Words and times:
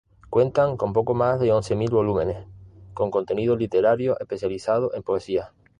Cuentan 0.31 0.77
con 0.77 0.93
poco 0.93 1.13
más 1.13 1.39
de 1.39 1.51
once 1.51 1.75
mil 1.75 1.91
volúmenes, 1.91 2.43
con 2.95 3.11
contenido 3.11 3.55
literario 3.55 4.19
especializado 4.19 4.95
en 4.95 5.03
poesía. 5.03 5.51